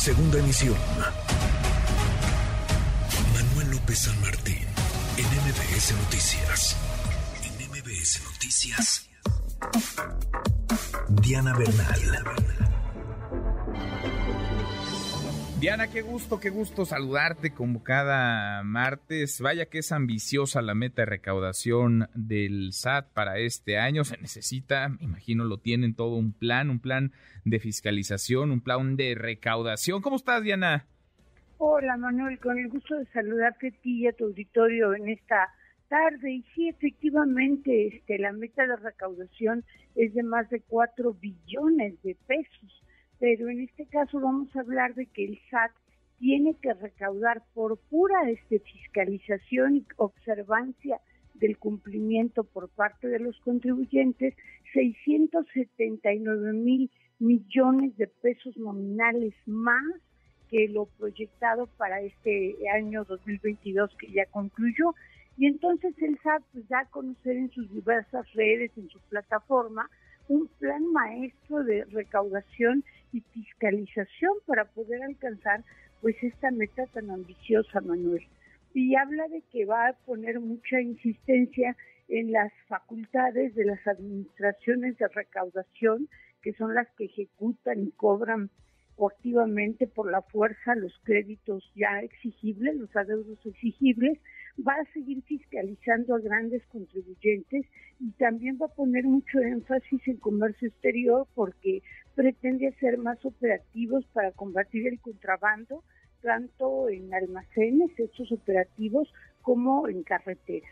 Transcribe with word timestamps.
Segunda 0.00 0.38
emisión. 0.38 0.78
Manuel 3.34 3.70
López 3.72 3.98
San 3.98 4.18
Martín, 4.22 4.66
en 5.18 5.26
MBS 5.26 5.92
Noticias. 5.92 6.76
En 7.44 7.68
MBS 7.68 8.22
Noticias. 8.24 9.10
Diana 11.10 11.52
Bernal. 11.54 12.69
Diana, 15.60 15.88
qué 15.92 16.00
gusto, 16.00 16.40
qué 16.40 16.48
gusto 16.48 16.86
saludarte 16.86 17.52
como 17.52 17.84
cada 17.84 18.62
martes. 18.62 19.42
Vaya 19.42 19.66
que 19.66 19.80
es 19.80 19.92
ambiciosa 19.92 20.62
la 20.62 20.74
meta 20.74 21.02
de 21.02 21.06
recaudación 21.06 22.08
del 22.14 22.72
SAT 22.72 23.12
para 23.12 23.36
este 23.36 23.76
año. 23.76 24.04
Se 24.04 24.16
necesita, 24.16 24.88
me 24.88 25.04
imagino 25.04 25.44
lo 25.44 25.58
tienen 25.58 25.94
todo 25.94 26.16
un 26.16 26.32
plan, 26.32 26.70
un 26.70 26.80
plan 26.80 27.12
de 27.44 27.58
fiscalización, 27.58 28.52
un 28.52 28.62
plan 28.62 28.96
de 28.96 29.14
recaudación. 29.14 30.00
¿Cómo 30.00 30.16
estás, 30.16 30.42
Diana? 30.42 30.86
Hola, 31.58 31.98
Manuel, 31.98 32.38
con 32.38 32.58
el 32.58 32.70
gusto 32.70 32.96
de 32.96 33.04
saludarte 33.12 33.68
a 33.68 33.82
ti 33.82 34.04
y 34.04 34.06
a 34.06 34.12
tu 34.14 34.24
auditorio 34.24 34.94
en 34.94 35.10
esta 35.10 35.52
tarde. 35.88 36.32
Y 36.32 36.42
sí, 36.54 36.70
efectivamente, 36.70 37.88
este, 37.88 38.18
la 38.18 38.32
meta 38.32 38.66
de 38.66 38.76
recaudación 38.76 39.62
es 39.94 40.14
de 40.14 40.22
más 40.22 40.48
de 40.48 40.62
4 40.62 41.12
billones 41.20 42.02
de 42.02 42.16
pesos 42.26 42.80
pero 43.20 43.50
en 43.50 43.60
este 43.60 43.86
caso 43.86 44.18
vamos 44.18 44.54
a 44.56 44.60
hablar 44.60 44.94
de 44.94 45.06
que 45.06 45.26
el 45.26 45.38
SAT 45.50 45.70
tiene 46.18 46.54
que 46.60 46.72
recaudar 46.74 47.42
por 47.54 47.78
pura 47.78 48.28
este, 48.30 48.58
fiscalización 48.60 49.76
y 49.76 49.86
observancia 49.96 51.00
del 51.34 51.56
cumplimiento 51.58 52.44
por 52.44 52.68
parte 52.70 53.08
de 53.08 53.20
los 53.20 53.38
contribuyentes 53.40 54.34
679 54.72 56.52
mil 56.54 56.90
millones 57.18 57.96
de 57.96 58.06
pesos 58.06 58.56
nominales 58.56 59.34
más 59.46 59.84
que 60.48 60.68
lo 60.68 60.86
proyectado 60.86 61.68
para 61.76 62.00
este 62.00 62.56
año 62.74 63.04
2022 63.04 63.94
que 63.98 64.10
ya 64.12 64.26
concluyó. 64.26 64.94
Y 65.36 65.46
entonces 65.46 65.94
el 66.02 66.18
SAT 66.22 66.42
pues, 66.52 66.68
da 66.68 66.80
a 66.80 66.90
conocer 66.90 67.36
en 67.36 67.50
sus 67.50 67.70
diversas 67.72 68.30
redes, 68.32 68.72
en 68.76 68.88
su 68.88 68.98
plataforma, 69.08 69.88
un 70.28 70.48
plan 70.58 70.86
maestro 70.92 71.64
de 71.64 71.84
recaudación 71.86 72.84
y 73.12 73.20
fiscalización 73.20 74.32
para 74.46 74.64
poder 74.66 75.02
alcanzar 75.02 75.64
pues 76.00 76.16
esta 76.22 76.50
meta 76.50 76.86
tan 76.86 77.10
ambiciosa, 77.10 77.80
Manuel. 77.80 78.26
Y 78.72 78.94
habla 78.96 79.28
de 79.28 79.42
que 79.52 79.64
va 79.64 79.88
a 79.88 79.92
poner 79.92 80.40
mucha 80.40 80.80
insistencia 80.80 81.76
en 82.08 82.32
las 82.32 82.52
facultades 82.68 83.54
de 83.54 83.64
las 83.64 83.86
administraciones 83.86 84.96
de 84.98 85.08
recaudación, 85.08 86.08
que 86.42 86.52
son 86.54 86.74
las 86.74 86.88
que 86.96 87.04
ejecutan 87.04 87.82
y 87.82 87.90
cobran 87.92 88.50
activamente 89.08 89.86
por 89.86 90.10
la 90.10 90.22
fuerza 90.22 90.74
los 90.74 90.92
créditos 91.04 91.70
ya 91.74 92.00
exigibles, 92.00 92.76
los 92.76 92.94
adeudos 92.94 93.38
exigibles, 93.44 94.18
va 94.66 94.74
a 94.74 94.92
seguir 94.92 95.22
fiscalizando 95.22 96.14
a 96.14 96.20
grandes 96.20 96.62
contribuyentes 96.66 97.66
y 97.98 98.10
también 98.12 98.58
va 98.60 98.66
a 98.66 98.74
poner 98.74 99.04
mucho 99.04 99.38
énfasis 99.40 100.06
en 100.06 100.16
comercio 100.16 100.68
exterior 100.68 101.26
porque 101.34 101.82
pretende 102.14 102.72
ser 102.80 102.98
más 102.98 103.24
operativos 103.24 104.04
para 104.12 104.32
combatir 104.32 104.86
el 104.86 105.00
contrabando, 105.00 105.82
tanto 106.22 106.88
en 106.88 107.12
almacenes, 107.14 107.90
hechos 107.98 108.30
operativos, 108.32 109.12
como 109.42 109.88
en 109.88 110.02
carreteras. 110.02 110.70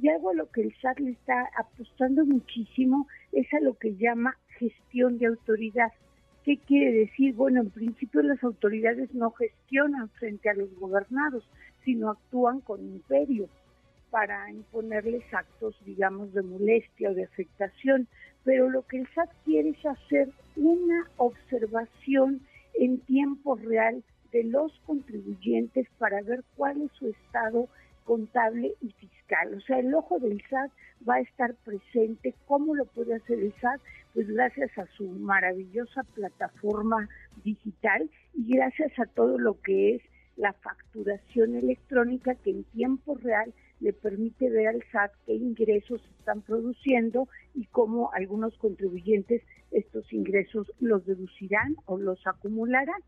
Y 0.00 0.08
algo 0.08 0.30
a 0.30 0.34
lo 0.34 0.50
que 0.50 0.62
el 0.62 0.74
SAT 0.80 1.00
le 1.00 1.12
está 1.12 1.48
apostando 1.58 2.24
muchísimo 2.24 3.08
es 3.32 3.52
a 3.54 3.60
lo 3.60 3.74
que 3.74 3.96
llama 3.96 4.36
gestión 4.58 5.18
de 5.18 5.26
autoridad. 5.26 5.92
¿Qué 6.46 6.58
quiere 6.58 6.92
decir? 6.92 7.34
Bueno, 7.34 7.60
en 7.60 7.70
principio 7.70 8.22
las 8.22 8.40
autoridades 8.44 9.12
no 9.12 9.32
gestionan 9.32 10.08
frente 10.10 10.48
a 10.48 10.54
los 10.54 10.72
gobernados, 10.78 11.42
sino 11.84 12.08
actúan 12.08 12.60
con 12.60 12.80
imperio 12.80 13.48
para 14.12 14.48
imponerles 14.52 15.24
actos, 15.34 15.74
digamos, 15.84 16.32
de 16.34 16.42
molestia 16.42 17.10
o 17.10 17.14
de 17.14 17.24
afectación. 17.24 18.06
Pero 18.44 18.70
lo 18.70 18.86
que 18.86 18.98
el 18.98 19.08
SAT 19.08 19.28
quiere 19.44 19.70
es 19.70 19.84
hacer 19.84 20.28
una 20.54 21.10
observación 21.16 22.40
en 22.74 23.00
tiempo 23.00 23.56
real 23.56 24.04
de 24.30 24.44
los 24.44 24.72
contribuyentes 24.86 25.88
para 25.98 26.22
ver 26.22 26.44
cuál 26.56 26.80
es 26.80 26.92
su 26.92 27.08
estado 27.08 27.68
contable 28.06 28.74
y 28.80 28.92
fiscal. 28.92 29.54
O 29.54 29.60
sea, 29.60 29.78
el 29.80 29.92
ojo 29.94 30.18
del 30.18 30.40
SAT 30.48 30.70
va 31.06 31.16
a 31.16 31.20
estar 31.20 31.54
presente. 31.56 32.34
¿Cómo 32.46 32.74
lo 32.74 32.86
puede 32.86 33.16
hacer 33.16 33.38
el 33.38 33.52
SAT? 33.60 33.80
Pues 34.14 34.28
gracias 34.28 34.70
a 34.78 34.86
su 34.96 35.04
maravillosa 35.08 36.02
plataforma 36.14 37.08
digital 37.44 38.08
y 38.32 38.56
gracias 38.56 38.98
a 38.98 39.04
todo 39.06 39.38
lo 39.38 39.60
que 39.60 39.96
es 39.96 40.02
la 40.36 40.52
facturación 40.54 41.56
electrónica 41.56 42.34
que 42.36 42.50
en 42.50 42.64
tiempo 42.64 43.16
real 43.16 43.52
le 43.80 43.92
permite 43.92 44.48
ver 44.50 44.68
al 44.68 44.82
SAT 44.90 45.12
qué 45.26 45.34
ingresos 45.34 46.02
están 46.18 46.42
produciendo 46.42 47.28
y 47.54 47.66
cómo 47.66 48.10
algunos 48.12 48.56
contribuyentes 48.58 49.42
estos 49.70 50.10
ingresos 50.12 50.72
los 50.80 51.04
deducirán 51.04 51.76
o 51.86 51.98
los 51.98 52.26
acumularán. 52.26 53.00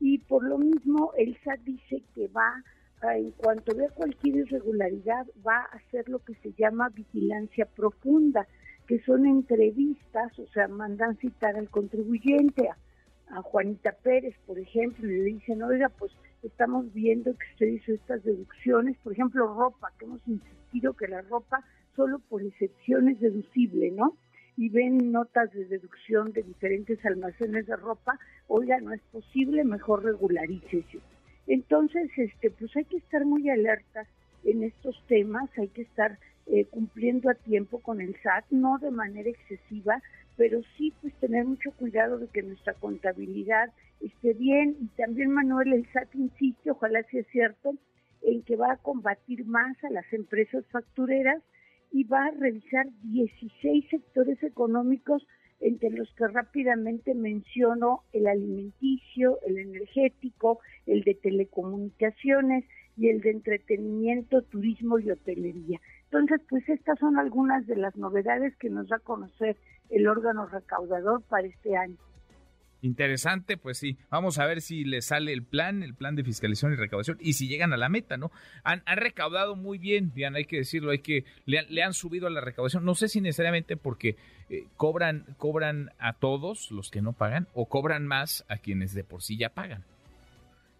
Y 0.00 0.18
por 0.18 0.44
lo 0.44 0.58
mismo 0.58 1.12
el 1.16 1.38
SAT 1.44 1.60
dice 1.60 2.02
que 2.14 2.28
va, 2.28 2.62
en 3.10 3.32
cuanto 3.32 3.74
vea 3.74 3.88
cualquier 3.88 4.36
irregularidad, 4.36 5.26
va 5.46 5.56
a 5.56 5.76
hacer 5.76 6.08
lo 6.08 6.20
que 6.20 6.34
se 6.36 6.52
llama 6.52 6.88
vigilancia 6.90 7.66
profunda, 7.66 8.46
que 8.86 9.00
son 9.00 9.26
entrevistas, 9.26 10.38
o 10.38 10.46
sea, 10.48 10.68
mandan 10.68 11.16
citar 11.16 11.56
al 11.56 11.68
contribuyente, 11.68 12.68
a, 12.68 12.76
Juanita 13.42 13.92
Pérez, 13.92 14.34
por 14.46 14.58
ejemplo, 14.58 15.10
y 15.10 15.16
le 15.16 15.24
dicen, 15.24 15.62
oiga, 15.62 15.88
pues 15.88 16.12
estamos 16.42 16.92
viendo 16.92 17.32
que 17.32 17.46
usted 17.52 17.66
hizo 17.66 17.92
estas 17.92 18.22
deducciones, 18.24 18.98
por 18.98 19.14
ejemplo, 19.14 19.46
ropa, 19.54 19.90
que 19.98 20.04
hemos 20.04 20.20
insistido 20.28 20.92
que 20.92 21.08
la 21.08 21.22
ropa 21.22 21.64
solo 21.96 22.18
por 22.18 22.42
excepción 22.42 23.08
es 23.08 23.18
deducible, 23.20 23.90
¿no? 23.90 24.18
Y 24.58 24.68
ven 24.68 25.12
notas 25.12 25.50
de 25.52 25.64
deducción 25.64 26.32
de 26.32 26.42
diferentes 26.42 27.02
almacenes 27.06 27.66
de 27.66 27.76
ropa, 27.76 28.18
oiga, 28.48 28.78
no 28.80 28.92
es 28.92 29.00
posible, 29.10 29.64
mejor 29.64 30.04
regularícese. 30.04 31.00
Entonces, 31.46 32.10
este, 32.16 32.50
pues 32.50 32.74
hay 32.76 32.84
que 32.84 32.98
estar 32.98 33.24
muy 33.24 33.48
alertas 33.50 34.06
en 34.44 34.62
estos 34.62 35.00
temas, 35.08 35.50
hay 35.58 35.68
que 35.68 35.82
estar 35.82 36.18
eh, 36.46 36.64
cumpliendo 36.66 37.30
a 37.30 37.34
tiempo 37.34 37.80
con 37.80 38.00
el 38.00 38.16
SAT, 38.22 38.46
no 38.50 38.78
de 38.78 38.90
manera 38.90 39.30
excesiva, 39.30 40.02
pero 40.36 40.60
sí 40.76 40.92
pues 41.00 41.14
tener 41.14 41.44
mucho 41.44 41.70
cuidado 41.72 42.18
de 42.18 42.28
que 42.28 42.42
nuestra 42.42 42.74
contabilidad 42.74 43.72
esté 44.00 44.34
bien. 44.34 44.76
Y 44.80 44.86
también 44.96 45.30
Manuel 45.30 45.72
el 45.72 45.86
SAT 45.92 46.14
insiste, 46.14 46.70
ojalá 46.70 47.02
sea 47.04 47.22
cierto, 47.30 47.74
en 48.22 48.42
que 48.42 48.56
va 48.56 48.72
a 48.72 48.76
combatir 48.76 49.44
más 49.46 49.76
a 49.84 49.90
las 49.90 50.10
empresas 50.12 50.64
factureras 50.70 51.42
y 51.92 52.04
va 52.04 52.26
a 52.26 52.30
revisar 52.30 52.86
16 53.02 53.88
sectores 53.90 54.42
económicos 54.42 55.26
entre 55.62 55.90
los 55.90 56.12
que 56.14 56.26
rápidamente 56.26 57.14
menciono 57.14 58.02
el 58.12 58.26
alimenticio, 58.26 59.38
el 59.46 59.58
energético, 59.58 60.58
el 60.86 61.02
de 61.02 61.14
telecomunicaciones 61.14 62.64
y 62.96 63.08
el 63.08 63.20
de 63.20 63.30
entretenimiento, 63.30 64.42
turismo 64.42 64.98
y 64.98 65.10
hotelería. 65.10 65.80
Entonces, 66.04 66.40
pues 66.50 66.68
estas 66.68 66.98
son 66.98 67.16
algunas 67.16 67.66
de 67.66 67.76
las 67.76 67.96
novedades 67.96 68.54
que 68.56 68.68
nos 68.68 68.90
va 68.90 68.96
a 68.96 69.00
conocer 69.00 69.56
el 69.88 70.06
órgano 70.06 70.46
recaudador 70.46 71.22
para 71.22 71.46
este 71.46 71.76
año. 71.76 71.96
Interesante, 72.82 73.56
pues 73.56 73.78
sí. 73.78 73.96
Vamos 74.10 74.40
a 74.40 74.46
ver 74.46 74.60
si 74.60 74.84
le 74.84 75.02
sale 75.02 75.32
el 75.32 75.44
plan, 75.44 75.84
el 75.84 75.94
plan 75.94 76.16
de 76.16 76.24
fiscalización 76.24 76.72
y 76.72 76.76
recaudación, 76.76 77.16
y 77.20 77.34
si 77.34 77.46
llegan 77.46 77.72
a 77.72 77.76
la 77.76 77.88
meta, 77.88 78.16
¿no? 78.16 78.32
Han, 78.64 78.82
recaudado 78.96 79.54
muy 79.54 79.78
bien, 79.78 80.12
bien, 80.12 80.34
hay 80.34 80.46
que 80.46 80.56
decirlo, 80.56 80.90
hay 80.90 80.98
que 80.98 81.24
le, 81.46 81.82
han 81.82 81.94
subido 81.94 82.26
a 82.26 82.30
la 82.30 82.40
recaudación. 82.40 82.84
No 82.84 82.96
sé 82.96 83.06
si 83.06 83.20
necesariamente 83.20 83.76
porque 83.76 84.16
eh, 84.50 84.66
cobran, 84.76 85.26
cobran 85.38 85.92
a 86.00 86.14
todos 86.14 86.72
los 86.72 86.90
que 86.90 87.02
no 87.02 87.12
pagan 87.12 87.46
o 87.54 87.66
cobran 87.66 88.04
más 88.04 88.44
a 88.48 88.58
quienes 88.58 88.94
de 88.94 89.04
por 89.04 89.22
sí 89.22 89.36
ya 89.36 89.50
pagan. 89.50 89.84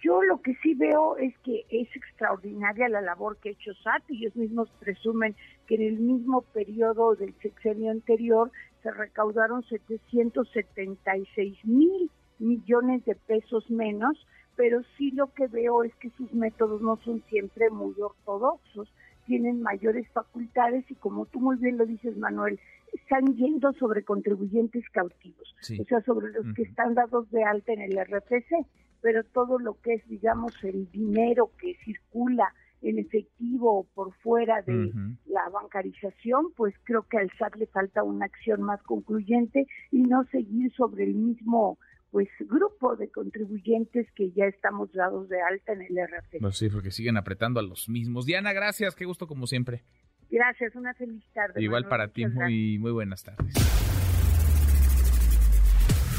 Yo 0.00 0.22
lo 0.22 0.40
que 0.40 0.54
sí 0.62 0.74
veo 0.74 1.16
es 1.16 1.36
que 1.38 1.66
es 1.70 1.88
extraordinaria 1.94 2.88
la 2.88 3.00
labor 3.00 3.36
que 3.38 3.48
ha 3.48 3.52
hecho 3.52 3.74
SAT. 3.82 4.04
Ellos 4.10 4.36
mismos 4.36 4.70
presumen 4.78 5.34
que 5.66 5.74
en 5.74 5.82
el 5.82 5.98
mismo 5.98 6.42
periodo 6.42 7.16
del 7.16 7.34
sexenio 7.40 7.90
anterior 7.90 8.52
se 8.82 8.92
recaudaron 8.92 9.64
776 9.64 11.64
mil 11.64 12.10
millones 12.38 13.04
de 13.04 13.16
pesos 13.16 13.68
menos, 13.70 14.24
pero 14.54 14.82
sí 14.96 15.10
lo 15.10 15.32
que 15.34 15.48
veo 15.48 15.82
es 15.82 15.92
que 15.96 16.10
sus 16.10 16.32
métodos 16.32 16.80
no 16.80 16.96
son 17.04 17.22
siempre 17.28 17.68
muy 17.70 17.94
ortodoxos, 18.00 18.88
tienen 19.26 19.60
mayores 19.60 20.08
facultades 20.12 20.88
y 20.90 20.94
como 20.94 21.26
tú 21.26 21.40
muy 21.40 21.56
bien 21.56 21.76
lo 21.76 21.86
dices, 21.86 22.16
Manuel, 22.16 22.60
están 22.92 23.34
yendo 23.36 23.72
sobre 23.74 24.04
contribuyentes 24.04 24.84
cautivos, 24.90 25.54
o 25.80 25.84
sea, 25.84 26.00
sobre 26.02 26.32
los 26.32 26.54
que 26.54 26.62
están 26.62 26.94
dados 26.94 27.30
de 27.30 27.44
alta 27.44 27.72
en 27.72 27.82
el 27.82 27.98
RFC 27.98 28.66
pero 29.00 29.24
todo 29.24 29.58
lo 29.58 29.80
que 29.80 29.94
es, 29.94 30.08
digamos, 30.08 30.52
el 30.62 30.90
dinero 30.90 31.52
que 31.60 31.76
circula 31.84 32.52
en 32.80 32.98
efectivo 32.98 33.80
o 33.80 33.84
por 33.84 34.14
fuera 34.18 34.62
de 34.62 34.92
la 35.26 35.48
bancarización, 35.48 36.52
pues 36.56 36.74
creo 36.84 37.02
que 37.08 37.18
al 37.18 37.30
SAT 37.36 37.56
le 37.56 37.66
falta 37.66 38.04
una 38.04 38.26
acción 38.26 38.62
más 38.62 38.80
concluyente 38.82 39.66
y 39.90 40.02
no 40.02 40.24
seguir 40.30 40.72
sobre 40.74 41.04
el 41.04 41.14
mismo 41.14 41.78
pues 42.10 42.28
grupo 42.40 42.96
de 42.96 43.10
contribuyentes 43.10 44.06
que 44.14 44.30
ya 44.30 44.46
estamos 44.46 44.92
dados 44.92 45.28
de 45.28 45.42
alta 45.42 45.72
en 45.72 45.82
el 45.82 45.96
RFC. 46.06 46.38
Pues 46.40 46.56
sí, 46.56 46.70
porque 46.70 46.90
siguen 46.90 47.16
apretando 47.16 47.60
a 47.60 47.62
los 47.62 47.88
mismos. 47.88 48.24
Diana, 48.24 48.52
gracias, 48.52 48.94
qué 48.94 49.04
gusto 49.04 49.26
como 49.26 49.46
siempre. 49.46 49.82
Gracias, 50.30 50.74
una 50.74 50.94
feliz 50.94 51.24
tarde. 51.32 51.62
Igual 51.62 51.88
para 51.88 52.08
ti, 52.08 52.26
muy, 52.26 52.78
muy 52.78 52.92
buenas 52.92 53.24
tardes. 53.24 53.54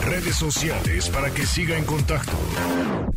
Redes 0.06 0.36
sociales 0.36 1.10
para 1.10 1.30
que 1.30 1.46
siga 1.46 1.78
en 1.78 1.86
contacto: 1.86 2.32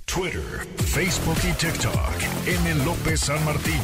Twitter, 0.05 0.67
Facebook 0.77 1.39
y 1.49 1.53
TikTok. 1.57 2.47
M. 2.47 2.85
López 2.85 3.21
San 3.21 3.43
Martín. 3.45 3.81